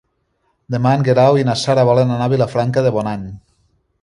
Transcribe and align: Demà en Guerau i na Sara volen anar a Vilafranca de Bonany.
Demà 0.75 0.93
en 0.99 1.03
Guerau 1.07 1.37
i 1.41 1.45
na 1.49 1.57
Sara 1.65 1.83
volen 1.91 2.15
anar 2.17 2.31
a 2.31 2.35
Vilafranca 2.35 2.89
de 2.89 2.95
Bonany. 2.97 3.29